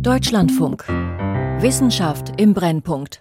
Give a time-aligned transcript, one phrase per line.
[0.00, 0.84] Deutschlandfunk.
[1.60, 3.20] Wissenschaft im Brennpunkt.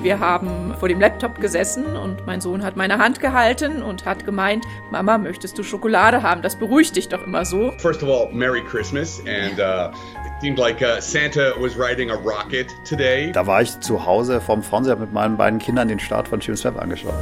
[0.00, 4.24] Wir haben vor dem Laptop gesessen und mein Sohn hat meine Hand gehalten und hat
[4.24, 6.42] gemeint, Mama, möchtest du Schokolade haben?
[6.42, 7.72] Das beruhigt dich doch immer so.
[7.78, 9.90] First of all, Merry Christmas and uh,
[10.24, 13.32] it seemed like uh, Santa was riding a rocket today.
[13.32, 16.64] Da war ich zu Hause vom Fernseher mit meinen beiden Kindern den Start von James
[16.64, 17.14] Webb angeschaut.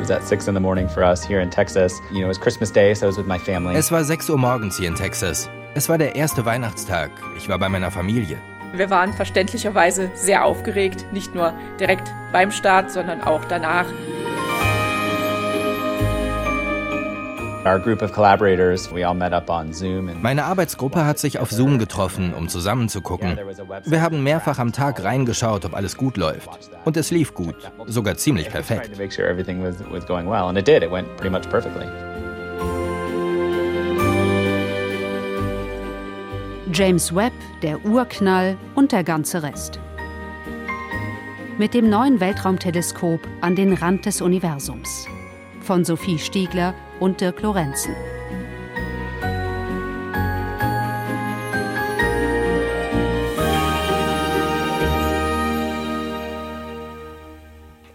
[0.00, 2.00] It was at 6 in the morning for us here in Texas.
[2.10, 3.76] You know, it was Christmas Day, so I was with my family.
[3.76, 5.50] Es war 6 Uhr morgens hier in Texas.
[5.74, 7.10] Es war der erste Weihnachtstag.
[7.36, 8.38] Ich war bei meiner Familie.
[8.72, 13.84] Wir waren verständlicherweise sehr aufgeregt, nicht nur direkt beim Start, sondern auch danach.
[20.22, 23.38] Meine Arbeitsgruppe hat sich auf Zoom getroffen, um zusammen zu gucken.
[23.84, 26.48] Wir haben mehrfach am Tag reingeschaut, ob alles gut läuft.
[26.86, 28.98] Und es lief gut, sogar ziemlich perfekt.
[36.72, 39.78] James Webb, der Urknall und der ganze Rest.
[41.58, 45.06] Mit dem neuen Weltraumteleskop an den Rand des Universums.
[45.60, 47.94] Von Sophie Stiegler und Dirk Lorenzen.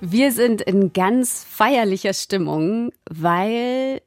[0.02, 4.02] Wir sind in ganz feierlicher Stimmung, weil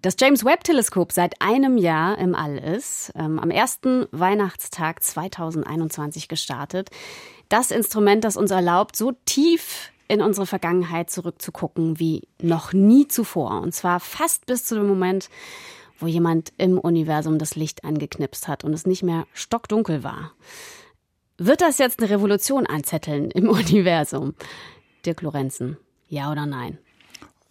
[0.00, 6.26] das James Webb Teleskop seit einem Jahr im All ist, ähm, am ersten Weihnachtstag 2021
[6.26, 6.90] gestartet.
[7.48, 13.62] Das Instrument, das uns erlaubt, so tief in unsere Vergangenheit zurückzugucken wie noch nie zuvor.
[13.62, 15.30] Und zwar fast bis zu dem Moment,
[15.98, 20.32] wo jemand im Universum das Licht angeknipst hat und es nicht mehr stockdunkel war.
[21.38, 24.34] Wird das jetzt eine Revolution anzetteln im Universum?
[25.06, 25.78] Dirk Lorenzen,
[26.10, 26.76] ja oder nein?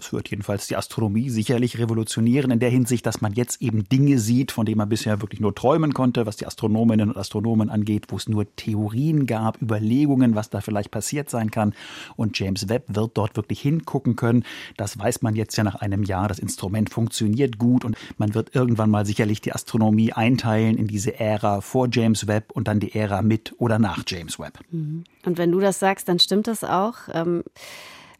[0.02, 4.18] Es wird jedenfalls die Astronomie sicherlich revolutionieren in der Hinsicht, dass man jetzt eben Dinge
[4.18, 8.06] sieht, von denen man bisher wirklich nur träumen konnte, was die Astronominnen und Astronomen angeht,
[8.10, 11.76] wo es nur Theorien gab, Überlegungen, was da vielleicht passiert sein kann.
[12.16, 14.44] Und James Webb wird dort wirklich hingucken können.
[14.76, 16.28] Das weiß man jetzt ja nach einem Jahr.
[16.28, 21.20] Das Instrument funktioniert gut und man wird irgendwann mal sicherlich die Astronomie einteilen in diese
[21.20, 24.60] Ära vor James Webb und dann die Ära mit oder nach James Webb.
[24.72, 25.04] Mhm.
[25.26, 26.96] Und wenn du das sagst, dann stimmt das auch.
[27.14, 27.44] Ähm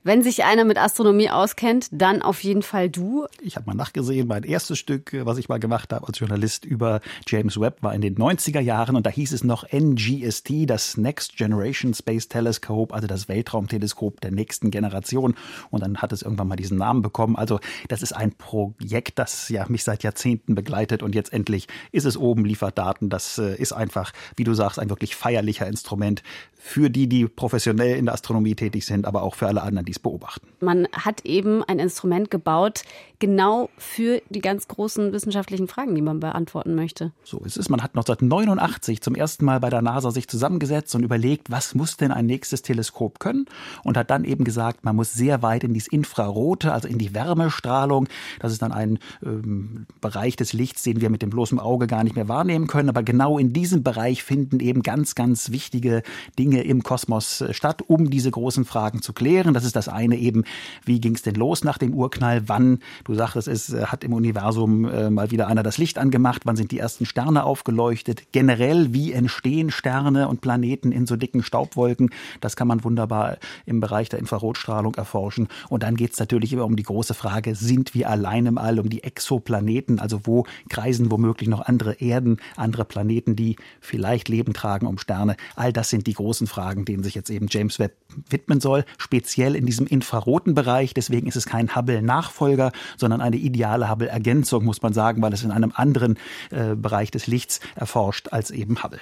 [0.04, 3.28] wenn sich einer mit Astronomie auskennt, dann auf jeden Fall du.
[3.42, 7.02] Ich habe mal nachgesehen, mein erstes Stück, was ich mal gemacht habe als Journalist über
[7.28, 11.38] James Webb, war in den 90er Jahren und da hieß es noch NGST, das Next
[11.38, 15.36] Generation Space Telescope, also das Weltraumteleskop der nächsten Generation.
[15.70, 17.36] Und dann hat es irgendwann mal diesen Namen bekommen.
[17.36, 22.06] Also das ist ein Projekt, das ja mich seit Jahrzehnten begleitet und jetzt endlich ist
[22.06, 23.10] es oben, liefert Daten.
[23.10, 26.24] Das äh, ist einfach, wie du sagst, ein wirklich feierlicher Instrument
[26.64, 29.96] für die, die professionell in der Astronomie tätig sind, aber auch für alle anderen, die
[29.96, 30.48] es beobachten.
[30.62, 32.84] Man hat eben ein Instrument gebaut,
[33.20, 37.12] genau für die ganz großen wissenschaftlichen Fragen, die man beantworten möchte.
[37.24, 37.68] So ist es.
[37.68, 41.98] Man hat 1989 zum ersten Mal bei der NASA sich zusammengesetzt und überlegt, was muss
[41.98, 43.46] denn ein nächstes Teleskop können?
[43.84, 47.14] Und hat dann eben gesagt, man muss sehr weit in dieses Infrarote, also in die
[47.14, 48.08] Wärmestrahlung.
[48.40, 52.04] Das ist dann ein ähm, Bereich des Lichts, den wir mit dem bloßen Auge gar
[52.04, 52.90] nicht mehr wahrnehmen können.
[52.90, 56.04] Aber genau in diesem Bereich finden eben ganz, ganz wichtige
[56.40, 59.54] Dinge Dinge im Kosmos äh, statt, um diese großen Fragen zu klären.
[59.54, 60.44] Das ist das eine eben,
[60.86, 62.48] wie ging es denn los nach dem Urknall?
[62.48, 66.42] Wann, du sagtest, es äh, hat im Universum äh, mal wieder einer das Licht angemacht?
[66.46, 68.32] Wann sind die ersten Sterne aufgeleuchtet?
[68.32, 72.10] Generell, wie entstehen Sterne und Planeten in so dicken Staubwolken?
[72.42, 75.48] Das kann man wunderbar im Bereich der Infrarotstrahlung erforschen.
[75.70, 78.80] Und dann geht es natürlich immer um die große Frage, sind wir allein im All,
[78.80, 80.00] um die Exoplaneten?
[80.00, 85.36] Also wo kreisen womöglich noch andere Erden, andere Planeten, die vielleicht Leben tragen um Sterne?
[85.56, 87.98] All das sind die großen großen Fragen, denen sich jetzt eben James Webb
[88.30, 90.94] widmen soll, speziell in diesem infraroten Bereich.
[90.94, 95.52] Deswegen ist es kein Hubble-Nachfolger, sondern eine ideale Hubble-Ergänzung, muss man sagen, weil es in
[95.52, 96.18] einem anderen
[96.50, 99.00] äh, Bereich des Lichts erforscht als eben Hubble.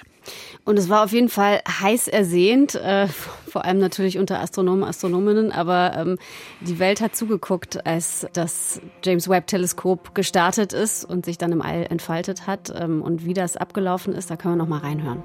[0.64, 5.50] Und es war auf jeden Fall heiß ersehnt, äh, vor allem natürlich unter Astronomen, Astronominnen,
[5.50, 6.18] aber ähm,
[6.60, 11.84] die Welt hat zugeguckt, als das James Webb-Teleskop gestartet ist und sich dann im All
[11.84, 12.72] entfaltet hat.
[12.78, 15.24] Ähm, und wie das abgelaufen ist, da können wir noch mal reinhören.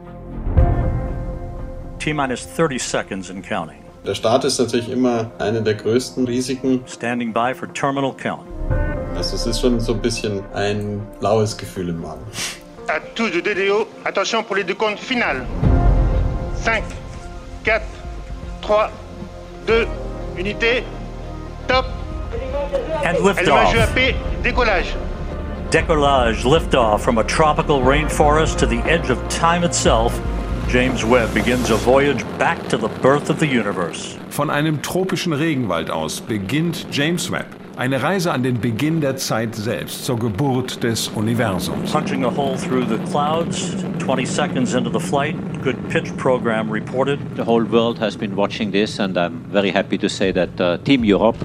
[1.99, 3.84] T-minus 30 seconds and counting.
[4.05, 6.83] Der Start ist natürlich immer eine der größten Risiken.
[6.85, 8.43] Standing by for terminal count.
[9.15, 12.21] Also es ist schon so ein bisschen ein laues Gefühl im Magen.
[12.87, 15.41] À tous de DDO, attention pour les décomptes finales.
[16.63, 16.83] 5,
[17.63, 17.81] 4,
[18.61, 18.89] 3,
[19.65, 19.87] 2,
[20.37, 20.83] unité,
[21.67, 21.85] top.
[23.03, 23.73] And liftoff.
[23.73, 24.13] UAP,
[24.43, 24.95] décollage.
[25.71, 30.13] Decollage, liftoff from a tropical rainforest to the edge of time itself
[30.69, 34.17] James Webb begins a voyage back to the birth of the universe.
[34.29, 37.47] Von einem tropischen Regenwald aus beginnt James Webb
[37.77, 41.91] Eine Reise an den Beginn der Zeit selbst, zur Geburt des Universums.
[41.91, 47.19] Punching a hole through the clouds, 20 seconds into the flight, good pitch program reported.
[47.35, 50.77] The whole world has been watching this and I'm very happy to say that uh,
[50.85, 51.37] Team Europe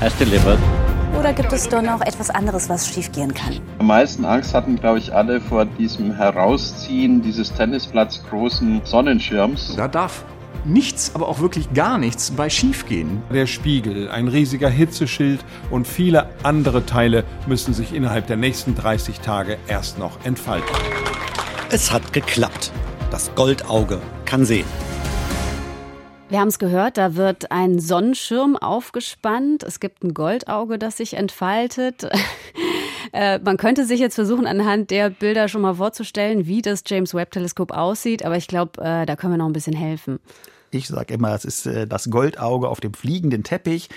[0.00, 0.77] has delivered.
[1.16, 3.60] Oder gibt es doch noch etwas anderes, was schiefgehen kann?
[3.78, 9.74] Am meisten Angst hatten, glaube ich, alle vor diesem Herausziehen dieses Tennisplatz großen Sonnenschirms.
[9.76, 10.24] Da darf
[10.64, 13.22] nichts, aber auch wirklich gar nichts bei schiefgehen.
[13.32, 19.20] Der Spiegel, ein riesiger Hitzeschild und viele andere Teile müssen sich innerhalb der nächsten 30
[19.20, 20.68] Tage erst noch entfalten.
[21.70, 22.72] Es hat geklappt.
[23.10, 24.66] Das Goldauge kann sehen.
[26.30, 29.62] Wir haben es gehört, da wird ein Sonnenschirm aufgespannt.
[29.62, 32.08] Es gibt ein Goldauge, das sich entfaltet.
[33.12, 37.14] Äh, man könnte sich jetzt versuchen, anhand der Bilder schon mal vorzustellen, wie das James
[37.14, 40.18] Webb Teleskop aussieht, aber ich glaube, äh, da können wir noch ein bisschen helfen.
[40.70, 43.88] Ich sage immer, es ist äh, das Goldauge auf dem fliegenden Teppich.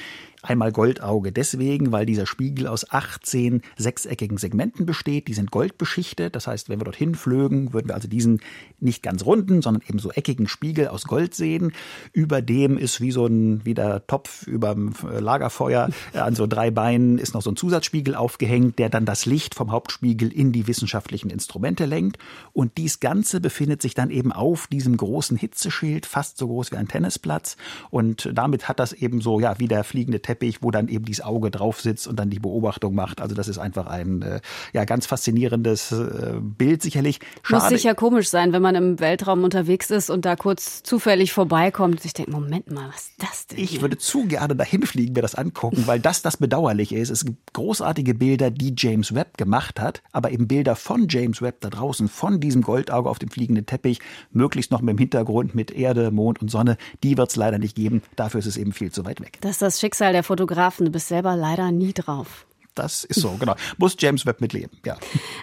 [0.43, 5.27] Einmal Goldauge deswegen, weil dieser Spiegel aus 18 sechseckigen Segmenten besteht.
[5.27, 6.35] Die sind goldbeschichtet.
[6.35, 8.41] Das heißt, wenn wir dorthin flögen, würden wir also diesen
[8.79, 11.73] nicht ganz runden, sondern eben so eckigen Spiegel aus Gold sehen.
[12.11, 16.47] Über dem ist wie so ein, wie der Topf überm äh, Lagerfeuer äh, an so
[16.47, 20.51] drei Beinen ist noch so ein Zusatzspiegel aufgehängt, der dann das Licht vom Hauptspiegel in
[20.51, 22.17] die wissenschaftlichen Instrumente lenkt.
[22.51, 26.77] Und dies Ganze befindet sich dann eben auf diesem großen Hitzeschild, fast so groß wie
[26.77, 27.57] ein Tennisplatz.
[27.91, 31.03] Und damit hat das eben so, ja, wie der fliegende Teppich Teppich, wo dann eben
[31.03, 33.19] dieses Auge drauf sitzt und dann die Beobachtung macht.
[33.19, 34.39] Also das ist einfach ein äh,
[34.71, 37.19] ja ganz faszinierendes äh, Bild sicherlich.
[37.43, 37.63] Schade.
[37.63, 41.95] Muss sicher komisch sein, wenn man im Weltraum unterwegs ist und da kurz zufällig vorbeikommt
[41.95, 43.59] und sich denkt, Moment mal, was ist das denn?
[43.59, 47.09] Ich würde zu gerne dahin fliegen, mir das angucken, weil das das Bedauerliche ist.
[47.09, 51.57] Es gibt großartige Bilder, die James Webb gemacht hat, aber eben Bilder von James Webb
[51.59, 53.99] da draußen, von diesem Goldauge auf dem fliegenden Teppich,
[54.31, 57.75] möglichst noch mit dem Hintergrund mit Erde, Mond und Sonne, die wird es leider nicht
[57.75, 58.01] geben.
[58.15, 59.37] Dafür ist es eben viel zu weit weg.
[59.41, 60.85] Das ist das Schicksal der der Fotografen.
[60.85, 62.45] Du bist selber leider nie drauf.
[62.75, 63.55] Das ist so, genau.
[63.77, 64.97] Muss James Webb mitleben, ja.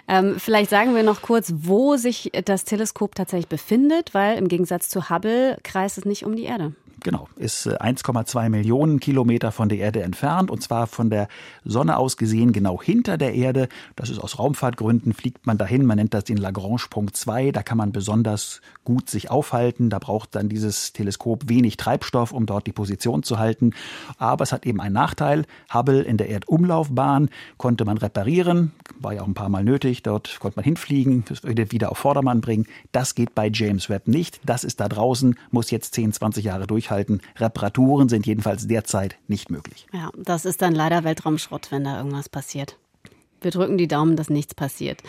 [0.07, 4.89] Ähm, vielleicht sagen wir noch kurz, wo sich das Teleskop tatsächlich befindet, weil im Gegensatz
[4.89, 6.73] zu Hubble kreist es nicht um die Erde.
[7.01, 11.29] Genau, ist 1,2 äh, Millionen Kilometer von der Erde entfernt und zwar von der
[11.65, 13.69] Sonne aus gesehen genau hinter der Erde.
[13.95, 17.79] Das ist aus Raumfahrtgründen, fliegt man dahin, man nennt das den Lagrange-Punkt 2, da kann
[17.79, 22.73] man besonders gut sich aufhalten, da braucht dann dieses Teleskop wenig Treibstoff, um dort die
[22.73, 23.75] Position zu halten.
[24.17, 27.18] Aber es hat eben einen Nachteil, Hubble in der Erdumlaufbahn
[27.59, 31.93] konnte man reparieren, war ja auch ein paar Mal nötig, dort konnte man hinfliegen, wieder
[31.93, 32.67] auf Vordermann bringen.
[32.93, 36.67] Das geht bei James Webb nicht, das ist da draußen, muss jetzt 10, 20 Jahre
[36.67, 37.21] durch durchhalten.
[37.37, 39.87] Reparaturen sind jedenfalls derzeit nicht möglich.
[39.93, 42.79] Ja, das ist dann leider Weltraumschrott, wenn da irgendwas passiert.
[43.41, 45.03] Wir drücken die Daumen, dass nichts passiert.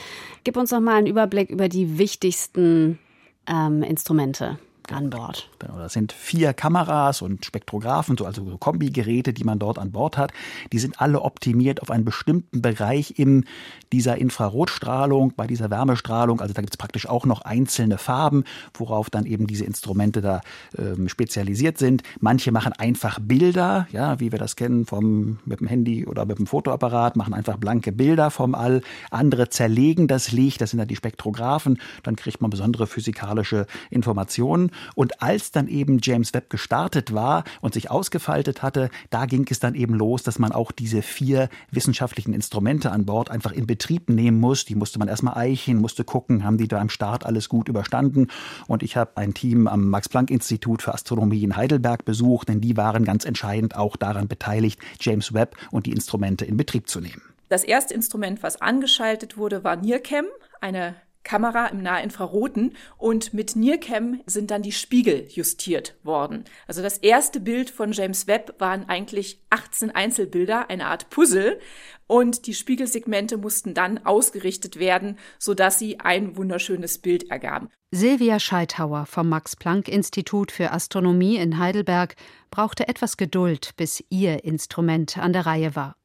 [0.43, 2.99] Gib uns noch mal einen Überblick über die wichtigsten
[3.47, 4.59] ähm, Instrumente
[4.91, 5.49] an Bord.
[5.59, 10.17] Genau, das sind vier Kameras und Spektrographen, so also Kombigeräte, die man dort an Bord
[10.17, 10.31] hat.
[10.71, 13.45] Die sind alle optimiert auf einen bestimmten Bereich in
[13.91, 16.41] dieser Infrarotstrahlung, bei dieser Wärmestrahlung.
[16.41, 18.43] Also da gibt es praktisch auch noch einzelne Farben,
[18.73, 20.41] worauf dann eben diese Instrumente da
[20.77, 22.03] ähm, spezialisiert sind.
[22.19, 26.37] Manche machen einfach Bilder, ja, wie wir das kennen vom mit dem Handy oder mit
[26.37, 28.81] dem Fotoapparat, machen einfach blanke Bilder vom All.
[29.11, 31.79] Andere zerlegen das Licht, das sind dann die Spektrographen.
[32.03, 34.71] Dann kriegt man besondere physikalische Informationen.
[34.95, 39.59] Und als dann eben James Webb gestartet war und sich ausgefaltet hatte, da ging es
[39.59, 44.09] dann eben los, dass man auch diese vier wissenschaftlichen Instrumente an Bord einfach in Betrieb
[44.09, 44.65] nehmen muss.
[44.65, 48.27] Die musste man erstmal eichen, musste gucken, haben die da im Start alles gut überstanden.
[48.67, 53.05] Und ich habe ein Team am Max-Planck-Institut für Astronomie in Heidelberg besucht, denn die waren
[53.05, 57.21] ganz entscheidend auch daran beteiligt, James Webb und die Instrumente in Betrieb zu nehmen.
[57.49, 60.25] Das erste Instrument, was angeschaltet wurde, war NIRCam,
[60.61, 66.45] eine Kamera im Nahinfraroten und mit NIRCam sind dann die Spiegel justiert worden.
[66.67, 71.59] Also das erste Bild von James Webb waren eigentlich 18 Einzelbilder, eine Art Puzzle
[72.07, 77.69] und die Spiegelsegmente mussten dann ausgerichtet werden, sodass sie ein wunderschönes Bild ergaben.
[77.91, 82.15] Silvia Scheithauer vom Max-Planck-Institut für Astronomie in Heidelberg
[82.49, 85.95] brauchte etwas Geduld, bis ihr Instrument an der Reihe war.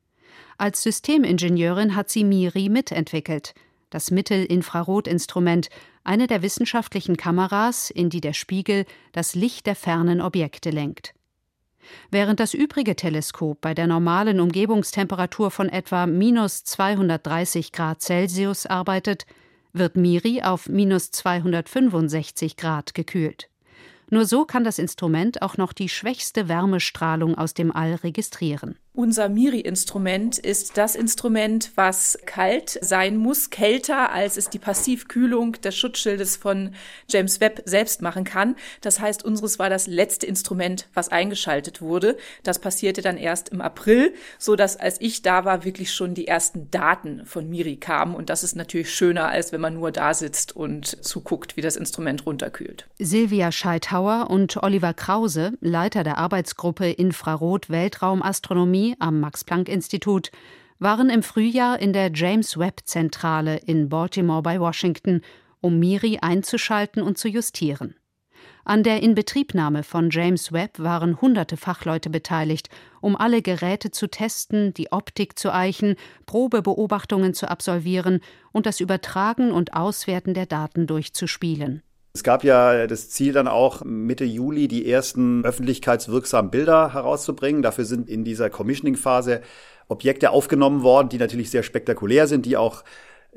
[0.59, 3.54] Als Systemingenieurin hat sie Miri mitentwickelt–
[3.94, 5.68] das Mittelinfrarotinstrument,
[6.02, 11.14] eine der wissenschaftlichen Kameras, in die der Spiegel das Licht der fernen Objekte lenkt.
[12.10, 19.26] Während das übrige Teleskop bei der normalen Umgebungstemperatur von etwa minus 230 Grad Celsius arbeitet,
[19.72, 23.48] wird Miri auf minus 265 Grad gekühlt.
[24.10, 28.76] Nur so kann das Instrument auch noch die schwächste Wärmestrahlung aus dem All registrieren.
[28.96, 35.76] Unser MIRI-Instrument ist das Instrument, was kalt sein muss, kälter als es die Passivkühlung des
[35.76, 36.76] Schutzschildes von
[37.08, 38.54] James Webb selbst machen kann.
[38.82, 42.16] Das heißt, unseres war das letzte Instrument, was eingeschaltet wurde.
[42.44, 46.28] Das passierte dann erst im April, so dass als ich da war, wirklich schon die
[46.28, 48.14] ersten Daten von MIRI kamen.
[48.14, 51.74] Und das ist natürlich schöner, als wenn man nur da sitzt und zuguckt, wie das
[51.74, 52.86] Instrument runterkühlt.
[53.00, 60.30] Silvia Scheithauer und Oliver Krause, Leiter der Arbeitsgruppe Infrarot Weltraumastronomie am Max-Planck-Institut
[60.78, 65.22] waren im Frühjahr in der James Webb-Zentrale in Baltimore bei Washington,
[65.60, 67.94] um MIRI einzuschalten und zu justieren.
[68.66, 72.68] An der Inbetriebnahme von James Webb waren hunderte Fachleute beteiligt,
[73.00, 78.20] um alle Geräte zu testen, die Optik zu eichen, Probebeobachtungen zu absolvieren
[78.52, 81.82] und das Übertragen und Auswerten der Daten durchzuspielen.
[82.16, 87.61] Es gab ja das Ziel dann auch Mitte Juli die ersten öffentlichkeitswirksamen Bilder herauszubringen.
[87.61, 89.42] Dafür sind in dieser Commissioning-Phase
[89.88, 92.85] Objekte aufgenommen worden, die natürlich sehr spektakulär sind, die auch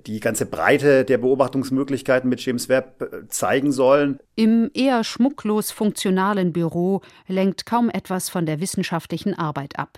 [0.05, 4.19] die ganze Breite der Beobachtungsmöglichkeiten mit James Webb äh, zeigen sollen.
[4.35, 9.97] Im eher schmucklos funktionalen Büro lenkt kaum etwas von der wissenschaftlichen Arbeit ab.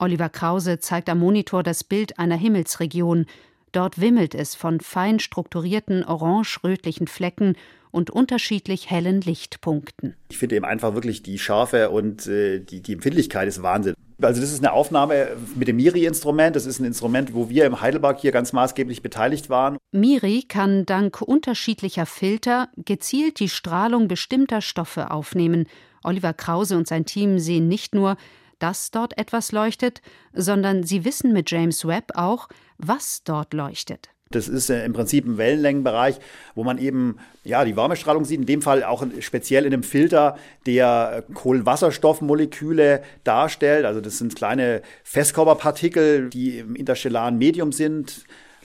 [0.00, 3.26] Oliver Krause zeigt am Monitor das Bild einer Himmelsregion.
[3.70, 7.54] Dort wimmelt es von fein strukturierten orange-rötlichen Flecken
[7.90, 10.14] und unterschiedlich hellen Lichtpunkten.
[10.30, 13.94] Ich finde eben einfach wirklich die Schärfe und äh, die, die Empfindlichkeit ist Wahnsinn.
[14.20, 16.56] Also das ist eine Aufnahme mit dem MIRI-Instrument.
[16.56, 19.78] Das ist ein Instrument, wo wir im Heidelberg hier ganz maßgeblich beteiligt waren.
[19.92, 25.66] MIRI kann dank unterschiedlicher Filter gezielt die Strahlung bestimmter Stoffe aufnehmen.
[26.02, 28.16] Oliver Krause und sein Team sehen nicht nur,
[28.58, 30.00] dass dort etwas leuchtet,
[30.32, 34.08] sondern sie wissen mit James Webb auch, was dort leuchtet.
[34.30, 36.18] Das ist äh, im Prinzip ein Wellenlängenbereich,
[36.54, 38.40] wo man eben ja die Wärmestrahlung sieht.
[38.40, 43.84] In dem Fall auch speziell in einem Filter, der Kohlenwasserstoffmoleküle darstellt.
[43.84, 48.24] Also das sind kleine Festkörperpartikel, die im interstellaren Medium sind.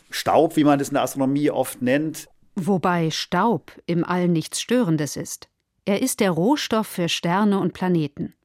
[0.09, 2.27] Staub, wie man das in der Astronomie oft nennt.
[2.55, 5.49] Wobei Staub im All nichts Störendes ist.
[5.85, 8.35] Er ist der Rohstoff für Sterne und Planeten.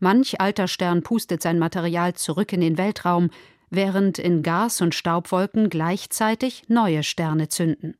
[0.00, 3.30] Manch alter Stern pustet sein Material zurück in den Weltraum,
[3.74, 7.96] während in Gas- und Staubwolken gleichzeitig neue Sterne zünden.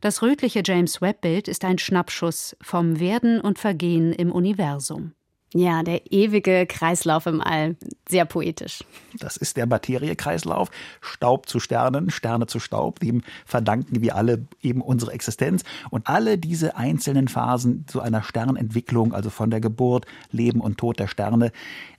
[0.00, 5.14] Das rötliche James Webb-Bild ist ein Schnappschuss vom Werden und Vergehen im Universum.
[5.56, 7.76] Ja, der ewige Kreislauf im All.
[8.08, 8.82] Sehr poetisch.
[9.20, 10.68] Das ist der Materiekreislauf.
[11.00, 12.98] Staub zu Sternen, Sterne zu Staub.
[12.98, 15.62] Dem verdanken wir alle eben unsere Existenz.
[15.90, 20.98] Und alle diese einzelnen Phasen zu einer Sternentwicklung, also von der Geburt, Leben und Tod
[20.98, 21.52] der Sterne,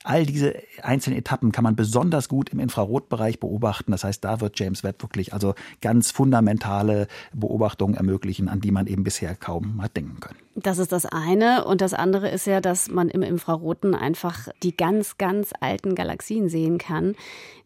[0.03, 3.93] all diese einzelnen Etappen kann man besonders gut im Infrarotbereich beobachten.
[3.93, 8.87] Das heißt, da wird James Webb wirklich also ganz fundamentale Beobachtungen ermöglichen, an die man
[8.87, 10.44] eben bisher kaum hat denken können.
[10.55, 11.65] Das ist das eine.
[11.65, 16.47] Und das andere ist ja, dass man im Infraroten einfach die ganz, ganz alten Galaxien
[16.47, 17.15] sehen kann.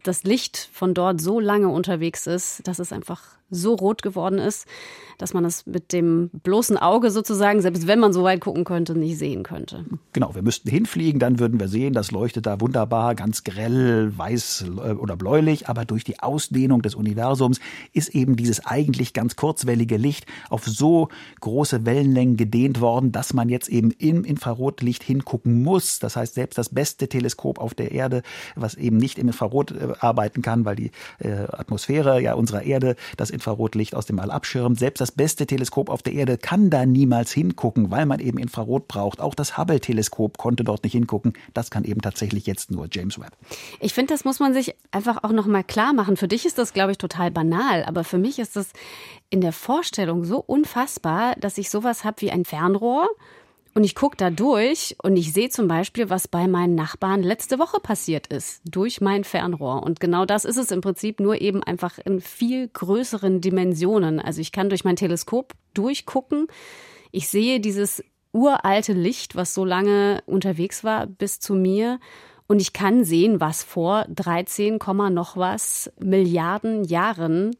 [0.03, 4.67] Das Licht von dort so lange unterwegs ist, dass es einfach so rot geworden ist,
[5.17, 8.97] dass man es mit dem bloßen Auge sozusagen, selbst wenn man so weit gucken könnte,
[8.97, 9.85] nicht sehen könnte.
[10.13, 14.65] Genau, wir müssten hinfliegen, dann würden wir sehen, das leuchtet da wunderbar, ganz grell, weiß
[14.77, 17.59] äh, oder bläulich, aber durch die Ausdehnung des Universums
[17.91, 21.09] ist eben dieses eigentlich ganz kurzwellige Licht auf so
[21.41, 25.99] große Wellenlängen gedehnt worden, dass man jetzt eben im Infrarotlicht hingucken muss.
[25.99, 28.21] Das heißt, selbst das beste Teleskop auf der Erde,
[28.55, 32.95] was eben nicht im Infrarot äh, arbeiten kann, weil die äh, Atmosphäre ja unserer Erde
[33.17, 36.85] das Infrarotlicht aus dem All abschirmt, selbst das beste Teleskop auf der Erde kann da
[36.85, 39.21] niemals hingucken, weil man eben Infrarot braucht.
[39.21, 41.33] Auch das Hubble-Teleskop konnte dort nicht hingucken.
[41.53, 43.31] Das kann eben tatsächlich jetzt nur James Webb.
[43.79, 46.17] Ich finde, das muss man sich einfach auch noch mal klar machen.
[46.17, 48.73] Für dich ist das, glaube ich, total banal, aber für mich ist das
[49.29, 53.07] in der Vorstellung so unfassbar, dass ich sowas habe wie ein Fernrohr
[53.75, 57.59] und ich gucke da durch und ich sehe zum Beispiel, was bei meinen Nachbarn letzte
[57.59, 59.83] Woche passiert ist, durch mein Fernrohr.
[59.83, 64.19] Und genau das ist es im Prinzip, nur eben einfach in viel größeren Dimensionen.
[64.19, 66.47] Also ich kann durch mein Teleskop durchgucken.
[67.11, 71.99] Ich sehe dieses uralte Licht, was so lange unterwegs war, bis zu mir.
[72.47, 74.79] Und ich kann sehen, was vor 13,
[75.11, 77.55] noch was Milliarden Jahren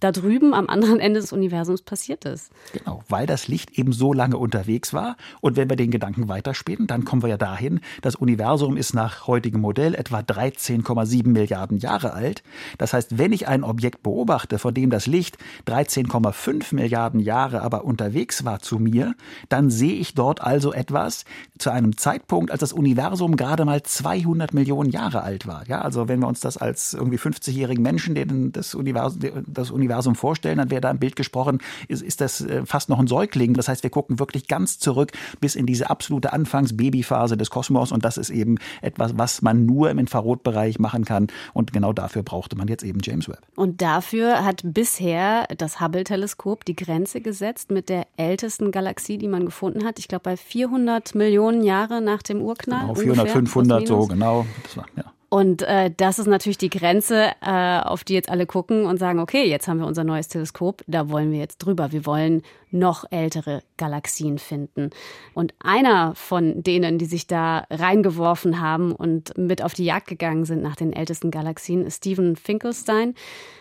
[0.00, 2.50] da drüben am anderen Ende des Universums passiert ist.
[2.72, 5.16] Genau, weil das Licht eben so lange unterwegs war.
[5.40, 9.26] Und wenn wir den Gedanken weiterspielen, dann kommen wir ja dahin, das Universum ist nach
[9.26, 12.42] heutigem Modell etwa 13,7 Milliarden Jahre alt.
[12.78, 15.36] Das heißt, wenn ich ein Objekt beobachte, vor dem das Licht
[15.66, 19.14] 13,5 Milliarden Jahre aber unterwegs war zu mir,
[19.48, 21.24] dann sehe ich dort also etwas
[21.58, 25.66] zu einem Zeitpunkt, als das Universum gerade mal 200 Millionen Jahre alt war.
[25.66, 29.87] Ja, also wenn wir uns das als irgendwie 50-jährigen Menschen, denen das Universum, das Universum
[29.88, 33.06] Universum vorstellen, dann wäre da im Bild gesprochen, ist, ist das äh, fast noch ein
[33.06, 33.54] Säugling.
[33.54, 38.04] Das heißt, wir gucken wirklich ganz zurück bis in diese absolute Anfangs-Babyphase des Kosmos und
[38.04, 42.56] das ist eben etwas, was man nur im Infrarotbereich machen kann und genau dafür brauchte
[42.56, 43.40] man jetzt eben James Webb.
[43.56, 49.46] Und dafür hat bisher das Hubble-Teleskop die Grenze gesetzt mit der ältesten Galaxie, die man
[49.46, 49.98] gefunden hat.
[49.98, 52.82] Ich glaube bei 400 Millionen Jahre nach dem Urknall.
[52.82, 54.46] Genau, 400, ungefähr, 500 so genau.
[54.74, 55.04] War, ja.
[55.30, 59.18] Und äh, das ist natürlich die Grenze, äh, auf die jetzt alle gucken und sagen,
[59.18, 61.92] okay, jetzt haben wir unser neues Teleskop, da wollen wir jetzt drüber.
[61.92, 64.88] Wir wollen noch ältere Galaxien finden.
[65.34, 70.46] Und einer von denen, die sich da reingeworfen haben und mit auf die Jagd gegangen
[70.46, 73.14] sind nach den ältesten Galaxien, ist Stephen Finkelstein.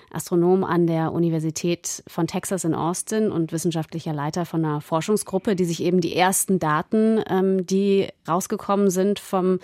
[0.10, 5.66] Astronom an der Universität von Texas in Austin und wissenschaftlicher Leiter von einer Forschungsgruppe, die
[5.66, 9.60] sich eben die ersten Daten, ähm, die rausgekommen sind vom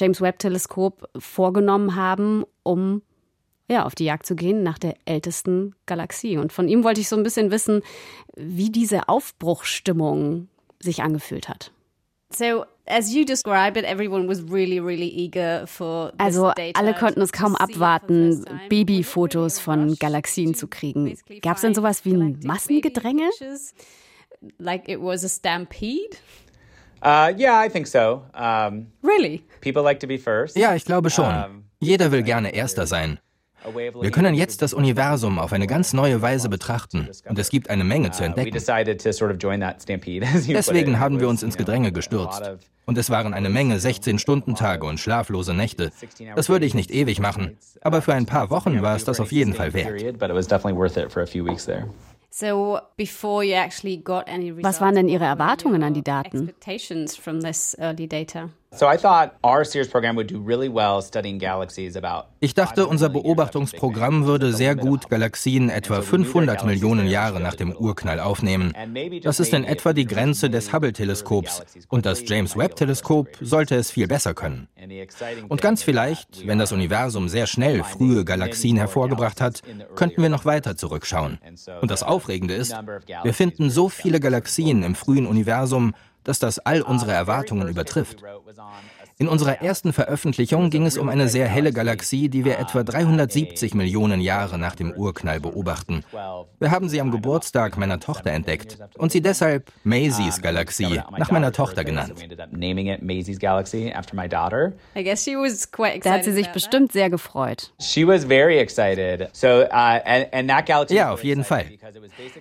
[0.00, 3.02] James Webb Teleskop, vorgenommen haben, um
[3.68, 6.36] ja, auf die Jagd zu gehen nach der ältesten Galaxie.
[6.38, 7.82] Und von ihm wollte ich so ein bisschen wissen,
[8.34, 10.48] wie diese Aufbruchstimmung
[10.80, 11.70] sich angefühlt hat.
[12.32, 17.32] So, as you describe it, everyone was really, really eager for Also alle konnten es
[17.32, 21.16] kaum abwarten, Babyfotos von Galaxien zu kriegen.
[21.42, 23.30] Gab es denn sowas wie ein Massengedränge?
[24.58, 26.16] Like it was a stampede?
[27.02, 28.22] Uh, yeah, I think so.
[28.34, 29.42] Um, really?
[29.60, 30.56] People like to be first.
[30.56, 31.64] Ja, ich glaube schon.
[31.80, 33.18] Jeder will gerne Erster sein.
[34.00, 37.84] Wir können jetzt das Universum auf eine ganz neue Weise betrachten und es gibt eine
[37.84, 38.52] Menge zu entdecken.
[40.48, 42.42] Deswegen haben wir uns ins Gedränge gestürzt.
[42.86, 45.92] Und es waren eine Menge 16-Stunden-Tage und schlaflose Nächte.
[46.34, 49.30] Das würde ich nicht ewig machen, aber für ein paar Wochen war es das auf
[49.30, 49.92] jeden Fall wert.
[54.62, 56.54] Was waren denn Ihre Erwartungen an die Daten?
[62.38, 68.20] Ich dachte, unser Beobachtungsprogramm würde sehr gut Galaxien etwa 500 Millionen Jahre nach dem Urknall
[68.20, 68.72] aufnehmen.
[69.24, 74.06] Das ist in etwa die Grenze des Hubble-Teleskops und das James Webb-Teleskop sollte es viel
[74.06, 74.68] besser können.
[75.48, 79.62] Und ganz vielleicht, wenn das Universum sehr schnell frühe Galaxien hervorgebracht hat,
[79.96, 81.40] könnten wir noch weiter zurückschauen.
[81.80, 82.72] Und das Aufregende ist,
[83.24, 85.92] wir finden so viele Galaxien im frühen Universum,
[86.24, 88.22] dass das all unsere Erwartungen übertrifft.
[89.20, 93.74] In unserer ersten Veröffentlichung ging es um eine sehr helle Galaxie, die wir etwa 370
[93.74, 96.04] Millionen Jahre nach dem Urknall beobachten.
[96.58, 101.52] Wir haben sie am Geburtstag meiner Tochter entdeckt und sie deshalb Maisie's Galaxie nach meiner
[101.52, 102.14] Tochter genannt.
[106.02, 107.74] Da hat sie sich bestimmt sehr gefreut.
[107.78, 107.84] Uh,
[110.88, 111.66] ja, auf jeden Fall.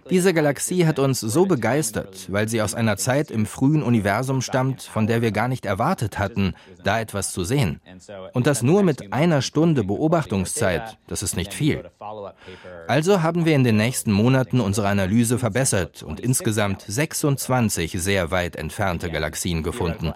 [0.09, 4.83] Diese Galaxie hat uns so begeistert, weil sie aus einer Zeit im frühen Universum stammt,
[4.83, 6.53] von der wir gar nicht erwartet hatten,
[6.83, 7.81] da etwas zu sehen.
[8.33, 11.89] Und das nur mit einer Stunde Beobachtungszeit, das ist nicht viel.
[12.87, 18.55] Also haben wir in den nächsten Monaten unsere Analyse verbessert und insgesamt 26 sehr weit
[18.55, 20.13] entfernte Galaxien gefunden.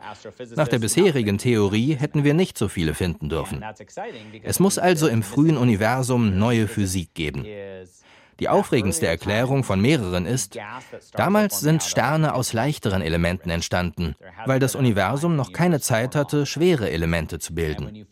[0.56, 3.64] Nach der bisherigen Theorie hätten wir nicht so viele finden dürfen.
[4.44, 7.46] Es muss also im frühen Universum neue Physik geben.
[8.40, 10.58] Die aufregendste Erklärung von mehreren ist,
[11.14, 14.16] damals sind Sterne aus leichteren Elementen entstanden,
[14.46, 18.08] weil das Universum noch keine Zeit hatte, schwere Elemente zu bilden.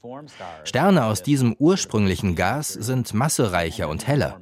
[0.64, 4.40] Sterne aus diesem ursprünglichen Gas sind massereicher und heller.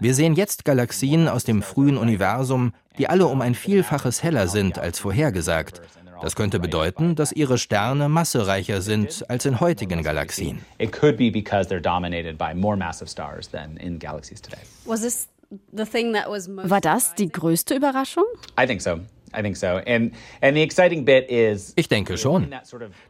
[0.00, 4.78] Wir sehen jetzt Galaxien aus dem frühen Universum, die alle um ein Vielfaches heller sind
[4.78, 5.80] als vorhergesagt.
[6.24, 10.64] Das könnte bedeuten, dass ihre Sterne massereicher sind als in heutigen Galaxien.
[16.46, 18.24] War das die größte Überraschung?
[21.76, 22.54] Ich denke schon.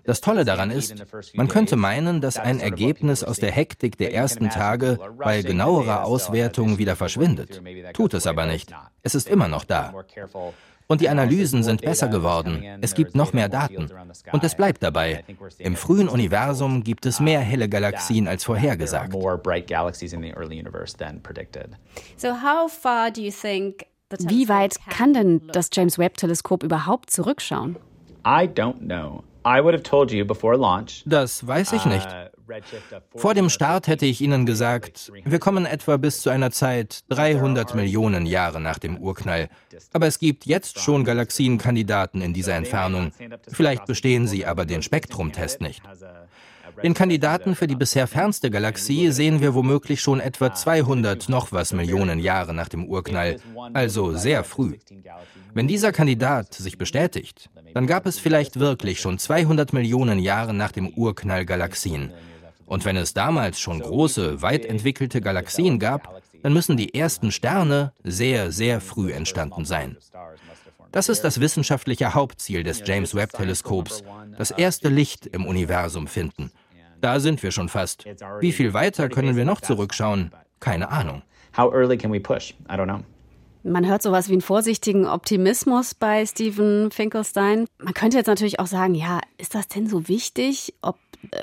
[0.03, 0.94] Das Tolle daran ist,
[1.35, 6.79] man könnte meinen, dass ein Ergebnis aus der Hektik der ersten Tage bei genauerer Auswertung
[6.79, 7.62] wieder verschwindet.
[7.92, 8.74] Tut es aber nicht.
[9.03, 9.94] Es ist immer noch da.
[10.87, 12.62] Und die Analysen sind besser geworden.
[12.81, 13.88] Es gibt noch mehr Daten.
[14.33, 15.25] Und es bleibt dabei.
[15.59, 19.12] Im frühen Universum gibt es mehr helle Galaxien als vorhergesagt.
[24.18, 27.77] Wie weit kann denn das James Webb Teleskop überhaupt zurückschauen?
[31.07, 32.09] Das weiß ich nicht.
[33.16, 37.74] Vor dem Start hätte ich Ihnen gesagt, wir kommen etwa bis zu einer Zeit 300
[37.74, 39.48] Millionen Jahre nach dem Urknall.
[39.92, 43.12] Aber es gibt jetzt schon Galaxienkandidaten in dieser Entfernung.
[43.48, 45.83] Vielleicht bestehen sie aber den Spektrumtest nicht.
[46.83, 51.72] Den Kandidaten für die bisher fernste Galaxie sehen wir womöglich schon etwa 200 noch was
[51.72, 53.37] Millionen Jahre nach dem Urknall,
[53.72, 54.76] also sehr früh.
[55.52, 60.72] Wenn dieser Kandidat sich bestätigt, dann gab es vielleicht wirklich schon 200 Millionen Jahre nach
[60.72, 62.12] dem Urknall Galaxien.
[62.66, 67.92] Und wenn es damals schon große, weit entwickelte Galaxien gab, dann müssen die ersten Sterne
[68.03, 69.96] sehr, sehr früh entstanden sein.
[70.92, 74.05] Das ist das wissenschaftliche Hauptziel des James Webb Teleskops,
[74.38, 76.53] das erste Licht im Universum finden.
[77.00, 78.05] Da sind wir schon fast.
[78.40, 80.31] Wie viel weiter können wir noch zurückschauen?
[80.61, 81.22] Keine Ahnung.
[81.57, 82.55] How early can we push?
[82.68, 83.00] I don't know.
[83.66, 87.66] Man hört sowas wie einen vorsichtigen Optimismus bei Stephen Finkelstein.
[87.79, 90.98] Man könnte jetzt natürlich auch sagen, ja, ist das denn so wichtig, ob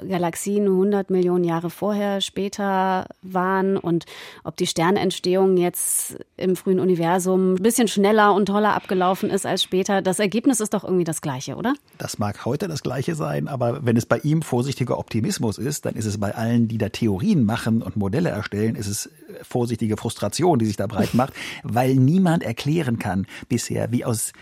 [0.08, 4.06] Galaxien 100 Millionen Jahre vorher, später waren und
[4.44, 9.63] ob die Sternentstehung jetzt im frühen Universum ein bisschen schneller und toller abgelaufen ist als
[9.63, 10.02] später.
[10.02, 11.74] Das Ergebnis ist doch irgendwie das gleiche, oder?
[11.98, 15.96] Das mag heute das gleiche sein, aber wenn es bei ihm vorsichtiger Optimismus ist, dann
[15.96, 19.10] ist es bei allen, die da Theorien machen und Modelle erstellen, ist es
[19.41, 24.34] vorsichtige Frustration, die sich da breit macht, weil niemand erklären kann bisher, wie aus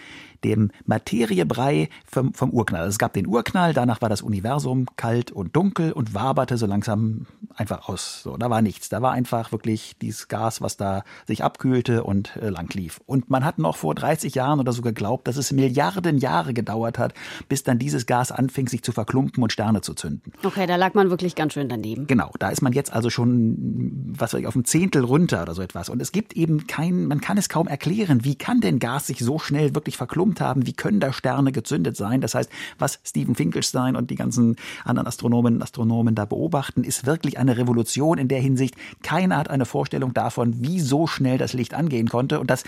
[0.43, 2.82] dem Materiebrei vom, vom Urknall.
[2.82, 6.65] Also es gab den Urknall, danach war das Universum kalt und dunkel und waberte so
[6.65, 7.25] langsam
[7.56, 8.23] einfach aus.
[8.23, 8.89] So, da war nichts.
[8.89, 13.02] Da war einfach wirklich dieses Gas, was da sich abkühlte und äh, lang lief.
[13.06, 16.97] Und man hat noch vor 30 Jahren oder so geglaubt, dass es Milliarden Jahre gedauert
[16.97, 17.13] hat,
[17.47, 20.34] bis dann dieses Gas anfing, sich zu verklumpen und Sterne zu zünden.
[20.43, 22.08] Okay, da lag man wirklich ganz schön daneben.
[22.08, 25.54] Genau, da ist man jetzt also schon, was weiß ich, auf ein Zehntel runter oder
[25.54, 25.89] so etwas.
[25.89, 29.19] Und es gibt eben kein, man kann es kaum erklären, wie kann denn Gas sich
[29.19, 30.28] so schnell wirklich verklumpen?
[30.29, 32.21] Vermummt haben, wie können da Sterne gezündet sein.
[32.21, 37.05] Das heißt, was Stephen Finkelstein und die ganzen anderen Astronomen und Astronomen da beobachten, ist
[37.05, 38.75] wirklich eine Revolution in der Hinsicht.
[39.03, 42.39] Keiner hat eine Vorstellung davon, wie so schnell das Licht angehen konnte.
[42.39, 42.63] Und das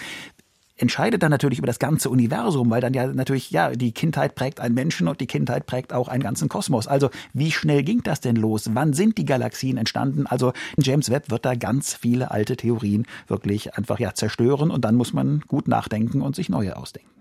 [0.78, 4.60] entscheidet dann natürlich über das ganze Universum, weil dann ja natürlich, ja, die Kindheit prägt
[4.60, 6.88] einen Menschen und die Kindheit prägt auch einen ganzen Kosmos.
[6.88, 8.72] Also wie schnell ging das denn los?
[8.74, 10.26] Wann sind die Galaxien entstanden?
[10.26, 14.96] Also James Webb wird da ganz viele alte Theorien wirklich einfach ja zerstören und dann
[14.96, 17.21] muss man gut nachdenken und sich neue ausdenken.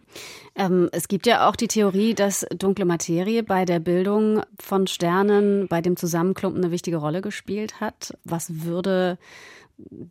[0.55, 5.69] Ähm, es gibt ja auch die Theorie, dass dunkle Materie bei der Bildung von Sternen,
[5.69, 8.17] bei dem Zusammenklumpen eine wichtige Rolle gespielt hat.
[8.25, 9.19] Was würde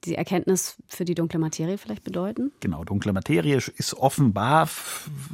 [0.05, 2.51] die Erkenntnis für die dunkle Materie vielleicht bedeuten?
[2.59, 4.67] Genau, dunkle Materie ist offenbar,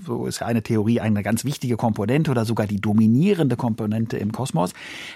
[0.06, 4.74] so ist eine Theorie, eine ganz wichtige Komponente oder sogar die dominierende Komponente im Kosmos.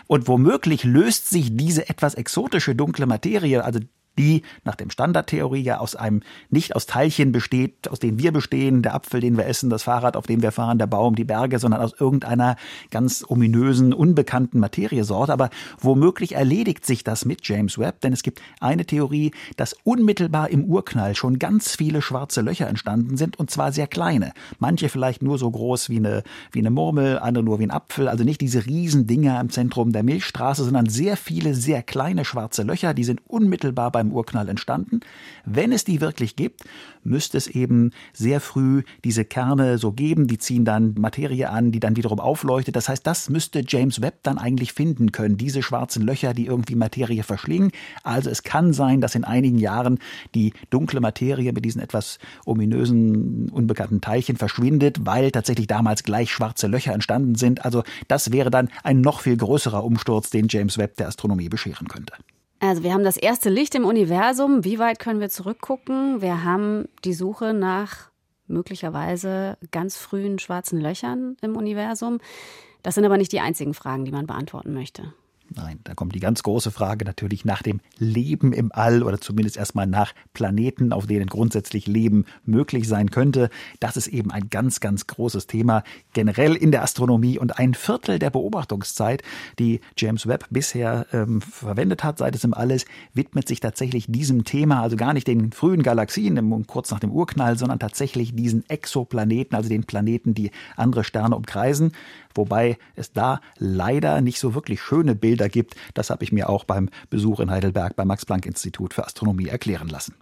[0.08, 3.80] Und womöglich löst sich diese etwas exotische dunkle Materie, also
[4.18, 8.82] die nach dem Standardtheorie ja aus einem, nicht aus Teilchen besteht, aus denen wir bestehen,
[8.82, 11.60] der Apfel, den wir essen, das Fahrrad, auf dem wir fahren, der Baum, die Berge,
[11.60, 12.56] sondern aus irgendeiner
[12.92, 15.32] ganz ominösen, unbekannten Materiesorte.
[15.32, 20.50] Aber womöglich erledigt sich das mit James Webb, denn es gibt eine Theorie, dass unmittelbar
[20.50, 24.34] im Urknall schon ganz viele schwarze Löcher entstanden sind und zwar sehr kleine.
[24.60, 28.08] Manche vielleicht nur so groß wie eine, wie eine Murmel, andere nur wie ein Apfel,
[28.08, 32.94] also nicht diese Riesendinger im Zentrum der Milchstraße, sondern sehr viele sehr kleine schwarze Löcher,
[32.94, 35.02] die sind unmittelbar beim Urknall entstanden.
[35.44, 36.64] Wenn es die wirklich gibt,
[37.04, 41.82] müsste es eben sehr früh diese Kerne so geben, die ziehen dann Materie an, die
[41.82, 42.78] dann wiederum aufleuchtet.
[42.78, 46.76] Das heißt, das müsste James Webb dann eigentlich finden können, diese schwarzen Löcher, die irgendwie
[46.76, 47.72] Materie verschlingen.
[48.04, 50.00] Also es kann sein, dass in einigen Jahren
[50.34, 56.68] die dunkle Materie mit diesen etwas ominösen, unbekannten Teilchen verschwindet, weil tatsächlich damals gleich schwarze
[56.68, 57.66] Löcher entstanden sind.
[57.66, 61.90] Also das wäre dann ein noch viel größerer Umsturz, den James Webb der Astronomie bescheren
[61.90, 62.14] könnte.
[62.60, 64.66] Also wir haben das erste Licht im Universum.
[64.66, 66.22] Wie weit können wir zurückgucken?
[66.22, 68.10] Wir haben die Suche nach
[68.48, 72.20] möglicherweise ganz frühen schwarzen Löchern im Universum.
[72.84, 75.14] Das sind aber nicht die einzigen Fragen, die man beantworten möchte.
[75.56, 79.58] Nein, da kommt die ganz große Frage natürlich nach dem Leben im All oder zumindest
[79.58, 83.50] erstmal nach Planeten, auf denen grundsätzlich Leben möglich sein könnte.
[83.80, 85.84] Das ist eben ein ganz, ganz großes Thema
[86.14, 89.24] generell in der Astronomie und ein Viertel der Beobachtungszeit,
[89.58, 94.06] die James Webb bisher ähm, verwendet hat, seit es im All ist, widmet sich tatsächlich
[94.08, 98.70] diesem Thema, also gar nicht den frühen Galaxien kurz nach dem Urknall, sondern tatsächlich diesen
[98.70, 101.94] Exoplaneten, also den Planeten, die andere Sterne umkreisen
[102.40, 105.76] wobei es da leider nicht so wirklich schöne Bilder gibt.
[105.94, 110.16] Das habe ich mir auch beim Besuch in Heidelberg beim Max-Planck-Institut für Astronomie erklären lassen.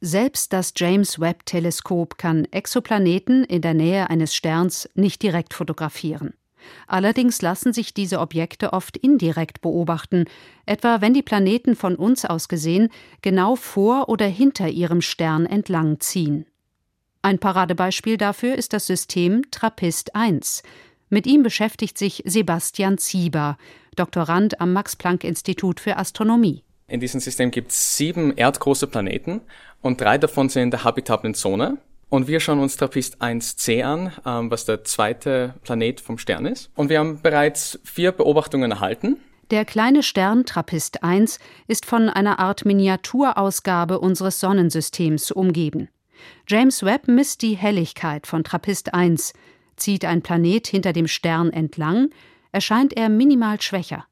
[0.00, 6.34] Selbst das James Webb-Teleskop kann Exoplaneten in der Nähe eines Sterns nicht direkt fotografieren.
[6.86, 10.24] Allerdings lassen sich diese Objekte oft indirekt beobachten,
[10.66, 12.88] etwa wenn die Planeten von uns aus gesehen
[13.20, 16.46] genau vor oder hinter ihrem Stern entlang ziehen.
[17.24, 20.64] Ein Paradebeispiel dafür ist das System TRAPPIST 1,
[21.12, 23.58] mit ihm beschäftigt sich Sebastian Zieber,
[23.96, 26.64] Doktorand am Max-Planck-Institut für Astronomie.
[26.88, 29.42] In diesem System gibt es sieben erdgroße Planeten
[29.82, 31.78] und drei davon sind in der habitablen Zone.
[32.08, 36.70] Und wir schauen uns Trappist 1c an, ähm, was der zweite Planet vom Stern ist.
[36.74, 39.16] Und wir haben bereits vier Beobachtungen erhalten.
[39.50, 45.88] Der kleine Stern Trappist 1 ist von einer Art Miniaturausgabe unseres Sonnensystems umgeben.
[46.48, 49.32] James Webb misst die Helligkeit von Trappist 1,
[49.76, 52.10] Zieht ein Planet hinter dem Stern entlang,
[52.52, 54.06] erscheint er minimal schwächer.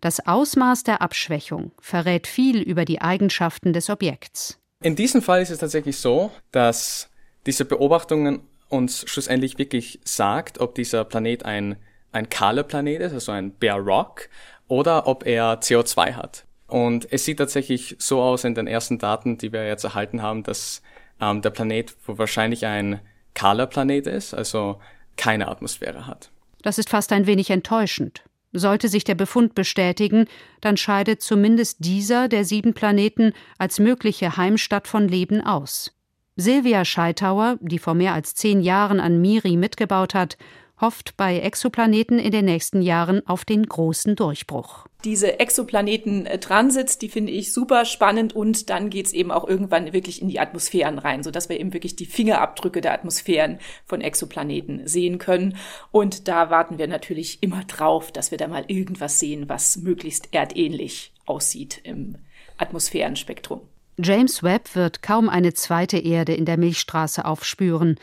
[0.00, 4.58] Das Ausmaß der Abschwächung verrät viel über die Eigenschaften des Objekts.
[4.82, 7.08] In diesem Fall ist es tatsächlich so, dass
[7.46, 11.76] diese Beobachtungen uns schlussendlich wirklich sagt, ob dieser Planet ein,
[12.10, 14.28] ein kahler Planet ist, also ein Bare Rock,
[14.68, 16.46] oder ob er CO2 hat.
[16.66, 20.42] Und es sieht tatsächlich so aus in den ersten Daten, die wir jetzt erhalten haben,
[20.42, 20.80] dass
[21.20, 23.00] ähm, der Planet wahrscheinlich ein
[23.34, 24.80] kahler Planet ist, also
[25.16, 26.30] keine Atmosphäre hat.
[26.62, 28.22] Das ist fast ein wenig enttäuschend.
[28.52, 30.26] Sollte sich der Befund bestätigen,
[30.60, 35.92] dann scheidet zumindest dieser der sieben Planeten als mögliche Heimstatt von Leben aus.
[36.36, 40.36] Silvia Scheitauer, die vor mehr als zehn Jahren an Miri mitgebaut hat,
[40.82, 44.86] hofft bei Exoplaneten in den nächsten Jahren auf den großen Durchbruch.
[45.04, 50.28] Diese Exoplaneten-Transits, die finde ich super spannend und dann geht's eben auch irgendwann wirklich in
[50.28, 55.56] die Atmosphären rein, sodass wir eben wirklich die Fingerabdrücke der Atmosphären von Exoplaneten sehen können.
[55.90, 60.34] Und da warten wir natürlich immer drauf, dass wir da mal irgendwas sehen, was möglichst
[60.34, 62.16] erdähnlich aussieht im
[62.58, 63.62] Atmosphärenspektrum.
[63.98, 67.98] James Webb wird kaum eine zweite Erde in der Milchstraße aufspüren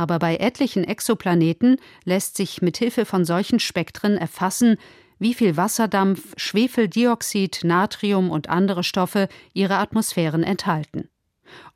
[0.00, 4.78] aber bei etlichen Exoplaneten lässt sich mit Hilfe von solchen Spektren erfassen,
[5.18, 11.10] wie viel Wasserdampf, Schwefeldioxid, Natrium und andere Stoffe ihre Atmosphären enthalten.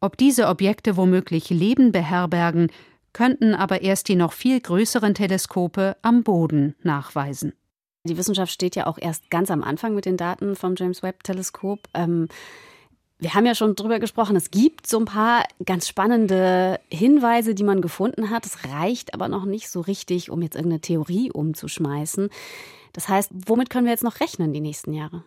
[0.01, 2.71] Ob diese Objekte womöglich Leben beherbergen,
[3.13, 7.53] könnten aber erst die noch viel größeren Teleskope am Boden nachweisen.
[8.05, 11.25] Die Wissenschaft steht ja auch erst ganz am Anfang mit den Daten vom James Webb
[11.25, 11.81] Teleskop.
[11.93, 12.29] Ähm,
[13.25, 17.65] wir haben ja schon drüber gesprochen, es gibt so ein paar ganz spannende Hinweise, die
[17.65, 18.45] man gefunden hat.
[18.45, 22.29] Es reicht aber noch nicht so richtig, um jetzt irgendeine Theorie umzuschmeißen.
[22.93, 25.25] Das heißt, womit können wir jetzt noch rechnen die nächsten Jahre?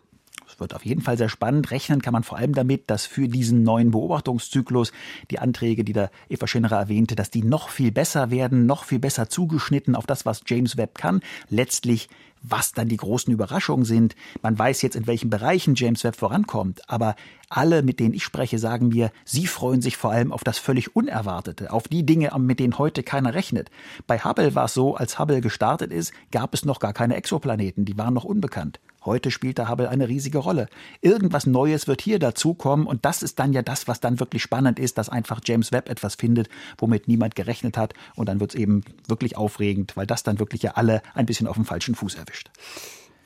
[0.48, 1.72] Es wird auf jeden Fall sehr spannend.
[1.72, 4.92] Rechnen kann man vor allem damit, dass für diesen neuen Beobachtungszyklus
[5.32, 9.00] die Anträge, die da Eva Schinnerer erwähnte, dass die noch viel besser werden, noch viel
[9.00, 11.22] besser zugeschnitten auf das, was James Webb kann.
[11.50, 12.10] Letztlich
[12.42, 14.16] was dann die großen Überraschungen sind.
[14.42, 17.16] Man weiß jetzt, in welchen Bereichen James Webb vorankommt, aber
[17.50, 20.96] alle, mit denen ich spreche, sagen mir, sie freuen sich vor allem auf das völlig
[20.96, 23.70] Unerwartete, auf die Dinge, mit denen heute keiner rechnet.
[24.06, 27.86] Bei Hubble war es so, als Hubble gestartet ist, gab es noch gar keine Exoplaneten,
[27.86, 28.80] die waren noch unbekannt.
[29.08, 30.68] Heute spielt der Hubble eine riesige Rolle.
[31.00, 34.80] Irgendwas Neues wird hier dazukommen und das ist dann ja das, was dann wirklich spannend
[34.80, 38.60] ist, dass einfach James Webb etwas findet, womit niemand gerechnet hat und dann wird es
[38.60, 42.16] eben wirklich aufregend, weil das dann wirklich ja alle ein bisschen auf dem falschen Fuß
[42.16, 42.27] erwischt.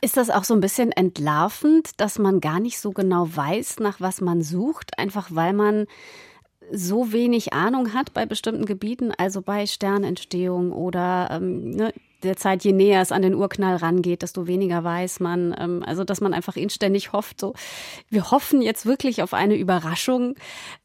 [0.01, 4.01] Ist das auch so ein bisschen entlarvend, dass man gar nicht so genau weiß, nach
[4.01, 5.85] was man sucht, einfach weil man
[6.71, 12.63] so wenig Ahnung hat bei bestimmten Gebieten, also bei Sternentstehung oder ähm, ne, der Zeit,
[12.63, 15.55] je näher es an den Urknall rangeht, desto weniger weiß man.
[15.57, 17.53] Ähm, also, dass man einfach inständig hofft, so,
[18.09, 20.35] wir hoffen jetzt wirklich auf eine Überraschung,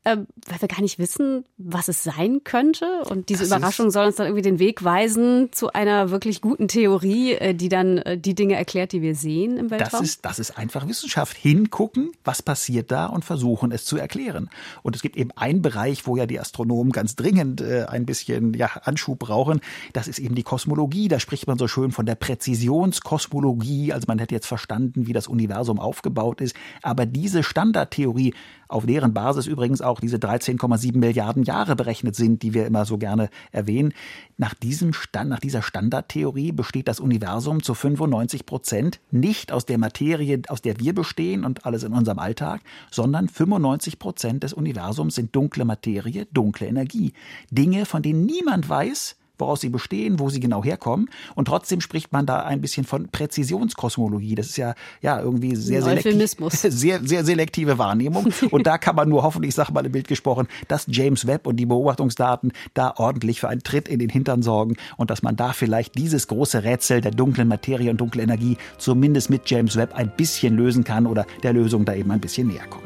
[0.07, 3.03] weil wir gar nicht wissen, was es sein könnte.
[3.11, 6.69] Und diese das Überraschung soll uns dann irgendwie den Weg weisen zu einer wirklich guten
[6.69, 10.01] Theorie, äh, die dann äh, die Dinge erklärt, die wir sehen im Weltraum.
[10.01, 11.37] Das ist, das ist einfach Wissenschaft.
[11.37, 14.49] Hingucken, was passiert da und versuchen, es zu erklären.
[14.83, 18.55] Und es gibt eben einen Bereich, wo ja die Astronomen ganz dringend äh, ein bisschen
[18.55, 19.61] ja, Anschub brauchen.
[19.93, 21.09] Das ist eben die Kosmologie.
[21.09, 25.27] Da spricht man so schön von der Präzisionskosmologie, also man hätte jetzt verstanden, wie das
[25.27, 26.55] Universum aufgebaut ist.
[26.83, 28.35] Aber diese Standardtheorie,
[28.69, 32.99] auf deren Basis übrigens auch diese 13,7 Milliarden Jahre berechnet sind, die wir immer so
[32.99, 33.93] gerne erwähnen,
[34.37, 39.79] nach diesem Stand, nach dieser Standardtheorie besteht das Universum zu 95 Prozent nicht aus der
[39.79, 45.15] Materie, aus der wir bestehen und alles in unserem Alltag, sondern 95 Prozent des Universums
[45.15, 47.13] sind dunkle Materie, dunkle Energie.
[47.51, 51.11] Dinge, von denen niemand weiß, woraus sie bestehen, wo sie genau herkommen.
[51.35, 54.35] Und trotzdem spricht man da ein bisschen von Präzisionskosmologie.
[54.35, 58.33] Das ist ja, ja irgendwie sehr, selektiv, sehr, sehr selektive Wahrnehmung.
[58.51, 61.47] Und da kann man nur hoffen, ich sage mal im Bild gesprochen, dass James Webb
[61.47, 65.37] und die Beobachtungsdaten da ordentlich für einen Tritt in den Hintern sorgen und dass man
[65.37, 69.95] da vielleicht dieses große Rätsel der dunklen Materie und dunklen Energie zumindest mit James Webb
[69.95, 72.85] ein bisschen lösen kann oder der Lösung da eben ein bisschen näher kommt.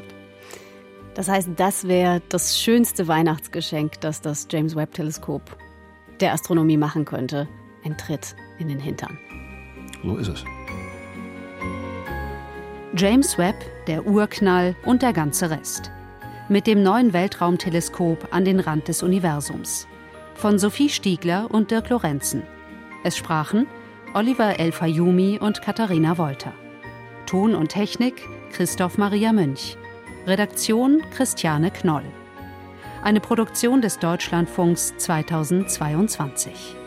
[1.14, 5.42] Das heißt, das wäre das schönste Weihnachtsgeschenk, das das James Webb Teleskop
[6.20, 7.48] der Astronomie machen könnte.
[7.84, 9.18] Ein Tritt in den Hintern.
[10.02, 10.44] So ist es.
[12.96, 13.56] James Webb,
[13.86, 15.90] der Urknall und der ganze Rest.
[16.48, 19.86] Mit dem neuen Weltraumteleskop an den Rand des Universums.
[20.34, 22.42] Von Sophie Stiegler und Dirk Lorenzen.
[23.04, 23.66] Es sprachen
[24.14, 26.52] Oliver El-Fayumi und Katharina Wolter.
[27.26, 29.76] Ton und Technik Christoph Maria Münch.
[30.26, 32.04] Redaktion Christiane Knoll
[33.02, 36.79] eine Produktion des Deutschlandfunks 2022.